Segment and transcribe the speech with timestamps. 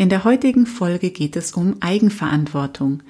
[0.00, 3.02] In der heutigen Folge geht es um Eigenverantwortung.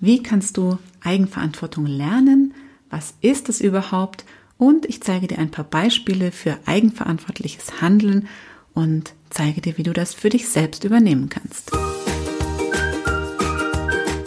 [0.00, 2.52] Wie kannst du Eigenverantwortung lernen?
[2.90, 4.24] Was ist es überhaupt?
[4.58, 8.26] Und ich zeige dir ein paar Beispiele für eigenverantwortliches Handeln
[8.74, 11.70] und zeige dir, wie du das für dich selbst übernehmen kannst.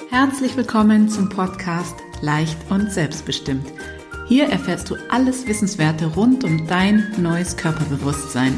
[0.09, 3.67] Herzlich willkommen zum Podcast Leicht und Selbstbestimmt.
[4.29, 8.57] Hier erfährst du alles Wissenswerte rund um dein neues Körperbewusstsein.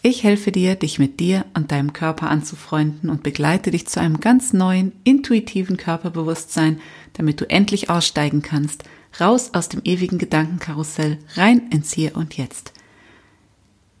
[0.00, 4.20] Ich helfe dir, dich mit dir und deinem Körper anzufreunden und begleite dich zu einem
[4.20, 6.80] ganz neuen, intuitiven Körperbewusstsein,
[7.14, 8.84] damit du endlich aussteigen kannst,
[9.20, 12.72] raus aus dem ewigen Gedankenkarussell, rein ins Hier und Jetzt.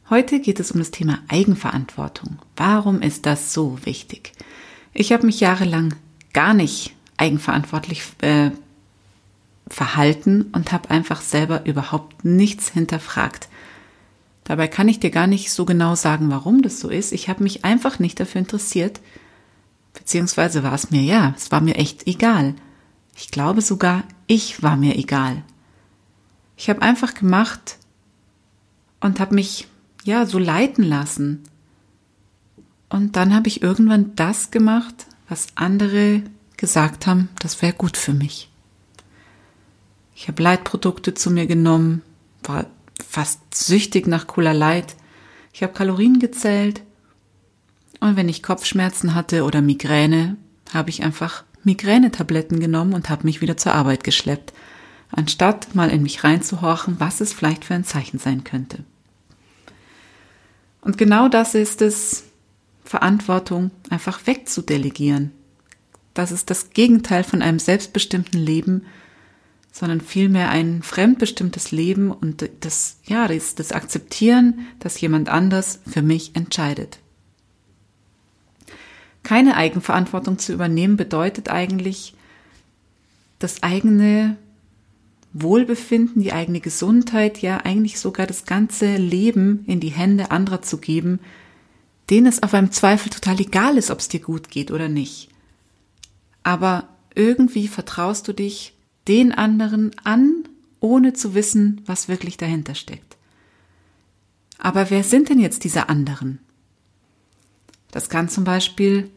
[0.08, 2.38] Heute geht es um das Thema Eigenverantwortung.
[2.56, 4.32] Warum ist das so wichtig?
[4.94, 5.94] Ich habe mich jahrelang
[6.32, 8.52] gar nicht eigenverantwortlich äh,
[9.68, 13.48] verhalten und habe einfach selber überhaupt nichts hinterfragt.
[14.48, 17.12] Dabei kann ich dir gar nicht so genau sagen, warum das so ist.
[17.12, 18.98] Ich habe mich einfach nicht dafür interessiert,
[19.92, 22.54] beziehungsweise war es mir ja, es war mir echt egal.
[23.14, 25.42] Ich glaube sogar, ich war mir egal.
[26.56, 27.76] Ich habe einfach gemacht
[29.00, 29.68] und habe mich
[30.04, 31.42] ja so leiten lassen.
[32.88, 36.22] Und dann habe ich irgendwann das gemacht, was andere
[36.56, 38.48] gesagt haben, das wäre gut für mich.
[40.14, 42.00] Ich habe Leitprodukte zu mir genommen,
[42.42, 42.64] war
[43.06, 44.96] fast süchtig nach Cola Light.
[45.52, 46.82] Ich habe Kalorien gezählt.
[48.00, 50.36] Und wenn ich Kopfschmerzen hatte oder Migräne,
[50.72, 54.52] habe ich einfach Migränetabletten genommen und habe mich wieder zur Arbeit geschleppt,
[55.10, 58.84] anstatt mal in mich reinzuhorchen, was es vielleicht für ein Zeichen sein könnte.
[60.80, 62.24] Und genau das ist es,
[62.84, 65.32] Verantwortung einfach wegzudelegieren.
[66.14, 68.86] Das ist das Gegenteil von einem selbstbestimmten Leben,
[69.72, 76.02] sondern vielmehr ein fremdbestimmtes Leben und das, ja, das, das Akzeptieren, dass jemand anders für
[76.02, 76.98] mich entscheidet.
[79.22, 82.14] Keine Eigenverantwortung zu übernehmen bedeutet eigentlich,
[83.38, 84.36] das eigene
[85.32, 90.78] Wohlbefinden, die eigene Gesundheit, ja eigentlich sogar das ganze Leben in die Hände anderer zu
[90.78, 91.20] geben,
[92.10, 95.28] denen es auf einem Zweifel total egal ist, ob es dir gut geht oder nicht.
[96.42, 98.72] Aber irgendwie vertraust du dich
[99.08, 100.44] den anderen an,
[100.80, 103.16] ohne zu wissen, was wirklich dahinter steckt.
[104.58, 106.40] Aber wer sind denn jetzt diese anderen?
[107.90, 109.10] Das kann zum Beispiel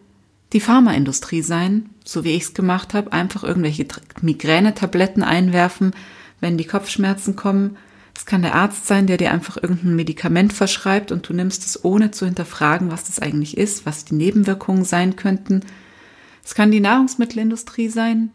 [0.54, 3.86] die Pharmaindustrie sein, so wie ich es gemacht habe, einfach irgendwelche
[4.22, 5.94] Migränetabletten einwerfen,
[6.40, 7.78] wenn die Kopfschmerzen kommen.
[8.16, 11.84] Es kann der Arzt sein, der dir einfach irgendein Medikament verschreibt und du nimmst es
[11.86, 15.62] ohne zu hinterfragen, was das eigentlich ist, was die Nebenwirkungen sein könnten.
[16.44, 18.32] Es kann die Nahrungsmittelindustrie sein,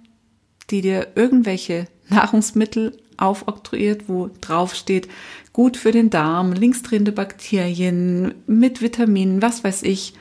[0.71, 5.09] die dir irgendwelche Nahrungsmittel aufoktroyiert, wo drauf steht,
[5.53, 10.15] gut für den Darm, linksdrehende Bakterien, mit Vitaminen, was weiß ich.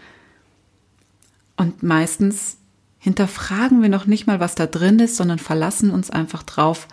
[1.58, 2.58] Und meistens
[3.00, 6.88] hinterfragen wir noch nicht mal, was da drin ist, sondern verlassen uns einfach drauf,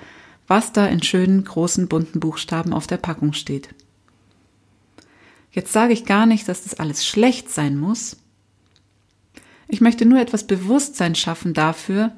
[0.47, 3.69] was da in schönen, großen, bunten Buchstaben auf der Packung steht.
[5.53, 8.17] Jetzt sage ich gar nicht, dass das alles schlecht sein muss.
[9.69, 12.13] Ich möchte nur etwas Bewusstsein schaffen dafür,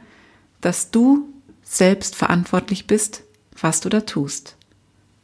[0.65, 1.29] dass du
[1.63, 3.23] selbst verantwortlich bist,
[3.61, 4.57] was du da tust.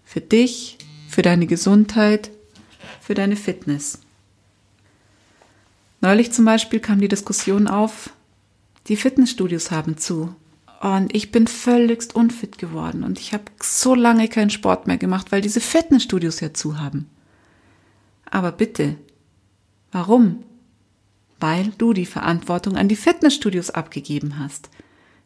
[0.05, 0.77] Für dich,
[1.09, 2.31] für deine Gesundheit,
[3.01, 4.01] für deine Fitness.
[6.03, 8.11] Neulich zum Beispiel kam die Diskussion auf,
[8.89, 10.35] die Fitnessstudios haben zu.
[10.81, 15.33] Und ich bin völligst unfit geworden und ich habe so lange keinen Sport mehr gemacht,
[15.33, 17.09] weil diese Fitnessstudios ja zu haben.
[18.31, 18.97] Aber bitte,
[19.91, 20.43] warum?
[21.39, 24.69] Weil du die Verantwortung an die Fitnessstudios abgegeben hast.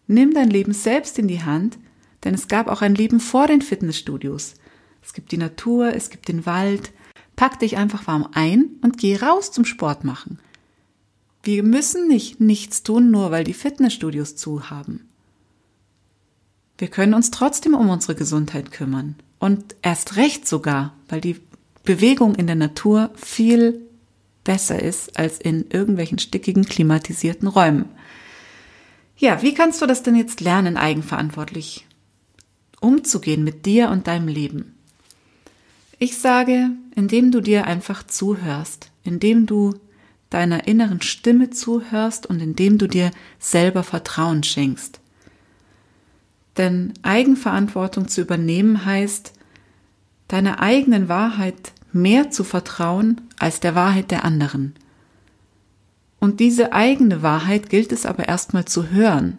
[0.07, 1.79] Nimm dein Leben selbst in die Hand,
[2.25, 4.55] denn es gab auch ein Leben vor den Fitnessstudios.
[5.03, 6.93] Es gibt die Natur, es gibt den Wald.
[7.37, 10.39] Pack dich einfach warm ein und geh raus zum Sport machen.
[11.43, 15.09] Wir müssen nicht nichts tun, nur weil die Fitnessstudios zu haben.
[16.79, 19.17] Wir können uns trotzdem um unsere Gesundheit kümmern.
[19.39, 21.37] Und erst recht sogar, weil die
[21.83, 23.83] Bewegung in der Natur viel
[24.43, 27.87] besser ist als in irgendwelchen stickigen, klimatisierten Räumen.
[29.17, 31.87] Ja, wie kannst du das denn jetzt lernen, eigenverantwortlich
[32.81, 34.75] umzugehen mit dir und deinem Leben?
[35.99, 39.75] Ich sage, indem du dir einfach zuhörst, indem du
[40.31, 45.01] deiner inneren Stimme zuhörst und indem du dir selber Vertrauen schenkst.
[46.57, 49.33] Denn Eigenverantwortung zu übernehmen heißt,
[50.29, 54.75] deiner eigenen Wahrheit mehr zu vertrauen als der Wahrheit der anderen.
[56.25, 59.37] Und diese eigene Wahrheit gilt es aber erstmal zu hören.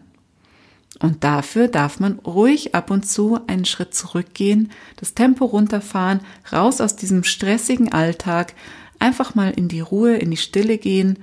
[0.99, 6.19] Und dafür darf man ruhig ab und zu einen Schritt zurückgehen, das Tempo runterfahren,
[6.53, 8.53] raus aus diesem stressigen Alltag,
[8.99, 11.17] einfach mal in die Ruhe, in die Stille gehen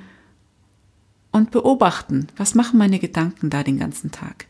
[1.31, 4.47] und beobachten, was machen meine Gedanken da den ganzen Tag?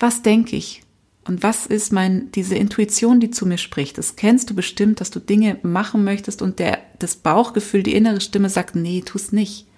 [0.00, 0.82] Was denke ich?
[1.28, 3.98] Und was ist mein, diese Intuition, die zu mir spricht?
[3.98, 8.20] Das kennst du bestimmt, dass du Dinge machen möchtest und der, das Bauchgefühl, die innere
[8.20, 9.69] Stimme sagt, nee, tu's nicht.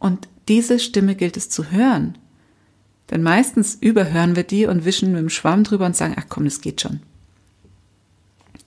[0.00, 2.18] Und diese Stimme gilt es zu hören.
[3.10, 6.44] Denn meistens überhören wir die und wischen mit dem Schwamm drüber und sagen, ach komm,
[6.44, 7.00] das geht schon.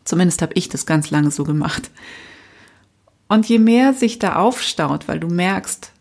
[0.05, 1.91] Zumindest habe ich das ganz lange so gemacht.
[3.27, 5.91] Und je mehr sich da aufstaut, weil du merkst,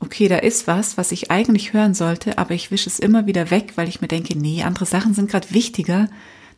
[0.00, 3.50] okay, da ist was, was ich eigentlich hören sollte, aber ich wische es immer wieder
[3.50, 6.08] weg, weil ich mir denke, nee, andere Sachen sind gerade wichtiger.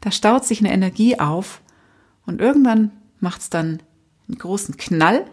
[0.01, 1.61] Da staut sich eine Energie auf
[2.27, 2.91] und irgendwann
[3.21, 3.83] macht es dann
[4.29, 5.27] einen großen Knall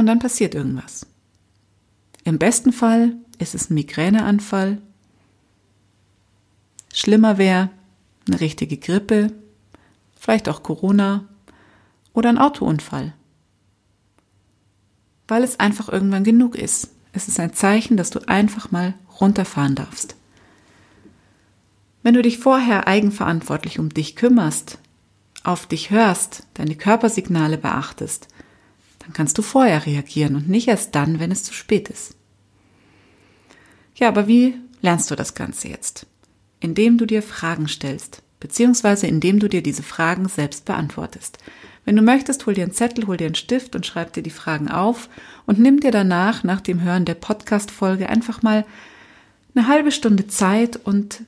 [0.00, 1.06] und dann passiert irgendwas.
[2.24, 4.82] Im besten Fall ist es ein Migräneanfall.
[6.92, 7.70] Schlimmer wäre
[8.26, 9.32] eine richtige Grippe,
[10.18, 11.24] vielleicht auch Corona
[12.12, 13.14] oder ein Autounfall
[15.30, 16.90] weil es einfach irgendwann genug ist.
[17.12, 20.16] Es ist ein Zeichen, dass du einfach mal runterfahren darfst.
[22.02, 24.78] Wenn du dich vorher eigenverantwortlich um dich kümmerst,
[25.44, 28.28] auf dich hörst, deine Körpersignale beachtest,
[29.00, 32.14] dann kannst du vorher reagieren und nicht erst dann, wenn es zu spät ist.
[33.96, 36.06] Ja, aber wie lernst du das Ganze jetzt?
[36.60, 41.38] Indem du dir Fragen stellst, beziehungsweise indem du dir diese Fragen selbst beantwortest.
[41.84, 44.30] Wenn du möchtest, hol dir einen Zettel, hol dir einen Stift und schreib dir die
[44.30, 45.08] Fragen auf
[45.46, 48.66] und nimm dir danach, nach dem Hören der Podcast-Folge, einfach mal
[49.54, 51.22] eine halbe Stunde Zeit und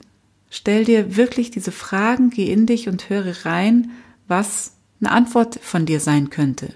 [0.51, 3.91] stell dir wirklich diese Fragen, geh in dich und höre rein,
[4.29, 6.75] was eine Antwort von dir sein könnte.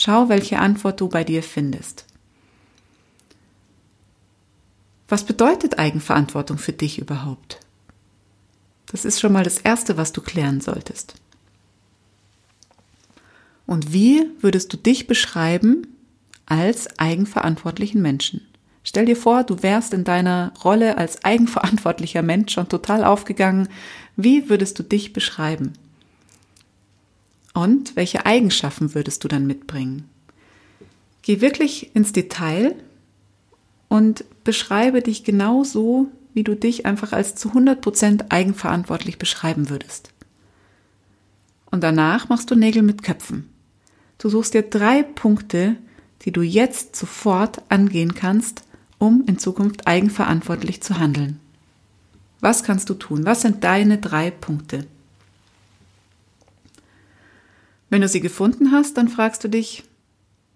[0.00, 2.04] Schau, welche Antwort du bei dir findest.
[5.08, 7.58] Was bedeutet Eigenverantwortung für dich überhaupt?
[8.86, 11.16] Das ist schon mal das Erste, was du klären solltest.
[13.66, 15.88] Und wie würdest du dich beschreiben
[16.46, 18.46] als eigenverantwortlichen Menschen?
[18.84, 23.68] Stell dir vor, du wärst in deiner Rolle als eigenverantwortlicher Mensch schon total aufgegangen.
[24.14, 25.72] Wie würdest du dich beschreiben?
[27.58, 30.08] Und welche Eigenschaften würdest du dann mitbringen?
[31.22, 32.76] Geh wirklich ins Detail
[33.88, 40.10] und beschreibe dich genau so, wie du dich einfach als zu 100% eigenverantwortlich beschreiben würdest.
[41.72, 43.48] Und danach machst du Nägel mit Köpfen.
[44.18, 45.74] Du suchst dir drei Punkte,
[46.22, 48.62] die du jetzt sofort angehen kannst,
[48.98, 51.40] um in Zukunft eigenverantwortlich zu handeln.
[52.38, 53.26] Was kannst du tun?
[53.26, 54.86] Was sind deine drei Punkte?
[57.90, 59.84] Wenn du sie gefunden hast, dann fragst du dich,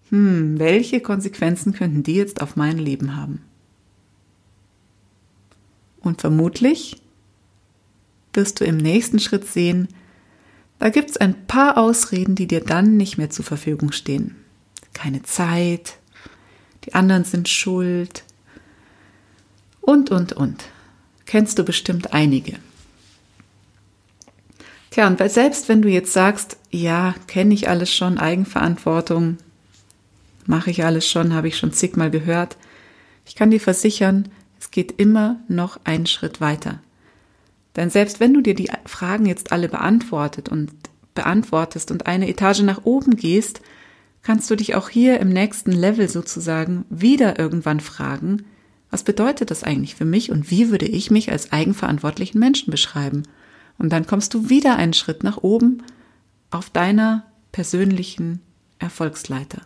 [0.09, 3.41] hm, welche Konsequenzen könnten die jetzt auf mein Leben haben?
[5.99, 7.01] Und vermutlich
[8.33, 9.87] wirst du im nächsten Schritt sehen,
[10.79, 14.35] da gibt es ein paar Ausreden, die dir dann nicht mehr zur Verfügung stehen.
[14.93, 15.97] Keine Zeit,
[16.83, 18.25] die anderen sind schuld
[19.81, 20.65] und, und, und.
[21.25, 22.59] Kennst du bestimmt einige.
[24.93, 29.37] Tja, und selbst wenn du jetzt sagst, ja, kenne ich alles schon, Eigenverantwortung,
[30.45, 32.57] mache ich alles schon, habe ich schon zigmal gehört,
[33.25, 36.77] ich kann dir versichern, es geht immer noch einen Schritt weiter.
[37.75, 40.71] Denn selbst wenn du dir die Fragen jetzt alle beantwortet und
[41.15, 43.61] beantwortest und eine Etage nach oben gehst,
[44.21, 48.45] kannst du dich auch hier im nächsten Level sozusagen wieder irgendwann fragen,
[48.91, 53.23] was bedeutet das eigentlich für mich und wie würde ich mich als eigenverantwortlichen Menschen beschreiben?
[53.77, 55.83] Und dann kommst du wieder einen Schritt nach oben
[56.51, 58.39] auf deiner persönlichen
[58.79, 59.61] Erfolgsleiter.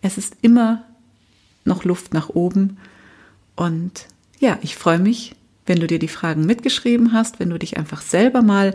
[0.00, 0.84] Es ist immer
[1.64, 2.78] noch Luft nach oben
[3.56, 4.06] und
[4.40, 5.36] ja, ich freue mich,
[5.66, 8.74] wenn du dir die Fragen mitgeschrieben hast, wenn du dich einfach selber mal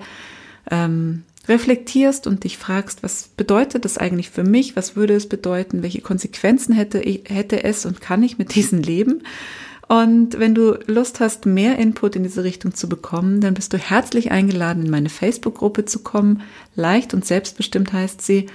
[0.71, 4.75] ähm, reflektierst und dich fragst, was bedeutet das eigentlich für mich?
[4.75, 5.83] Was würde es bedeuten?
[5.83, 9.23] Welche Konsequenzen hätte, hätte es und kann ich mit diesen leben?
[9.87, 13.77] Und wenn du Lust hast, mehr Input in diese Richtung zu bekommen, dann bist du
[13.77, 16.41] herzlich eingeladen, in meine Facebook-Gruppe zu kommen.
[16.75, 18.47] Leicht und selbstbestimmt heißt sie.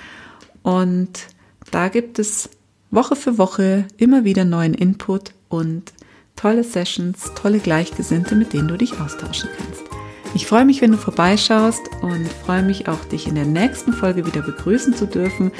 [0.62, 1.28] Und
[1.70, 2.50] da gibt es
[2.90, 5.94] Woche für Woche immer wieder neuen Input und
[6.36, 9.82] tolle Sessions, tolle Gleichgesinnte, mit denen du dich austauschen kannst.
[10.34, 14.26] Ich freue mich, wenn du vorbeischaust und freue mich auch, dich in der nächsten Folge
[14.26, 15.50] wieder begrüßen zu dürfen.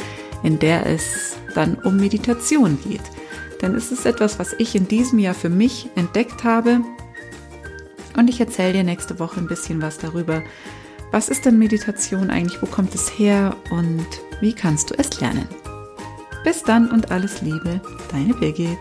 [0.43, 3.01] in der es dann um Meditation geht.
[3.63, 6.81] Denn es ist etwas, was ich in diesem Jahr für mich entdeckt habe.
[8.17, 10.43] Und ich erzähle dir nächste Woche ein bisschen was darüber.
[11.13, 12.61] Was ist denn Meditation eigentlich?
[12.61, 13.57] Wo kommt es her?
[13.71, 14.07] Und
[14.41, 15.49] wie kannst du es lernen?
[16.45, 18.79] Bis dann und alles Liebe, deine Birgit.